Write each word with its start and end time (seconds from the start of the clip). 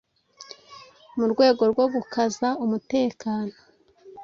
mu 1.17 1.25
rwego 1.31 1.63
rwo 1.71 1.85
gukaza 1.93 2.47
umutekano 2.63 3.55